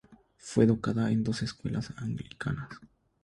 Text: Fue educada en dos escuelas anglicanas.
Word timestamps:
Fue 0.39 0.63
educada 0.65 1.11
en 1.11 1.23
dos 1.23 1.43
escuelas 1.43 1.93
anglicanas. 1.97 2.69